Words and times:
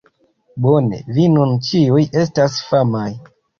Bone, 0.65 0.95
vi 1.17 1.27
nun 1.35 1.53
ĉiuj 1.69 2.07
estas 2.25 2.59
famaj 2.73 3.07